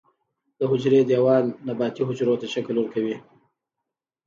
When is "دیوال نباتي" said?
1.09-2.01